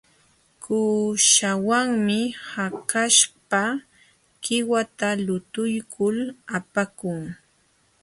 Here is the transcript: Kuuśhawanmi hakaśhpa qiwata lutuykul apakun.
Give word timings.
Kuuśhawanmi 0.63 2.19
hakaśhpa 2.51 3.63
qiwata 4.43 5.09
lutuykul 5.25 6.17
apakun. 6.57 7.19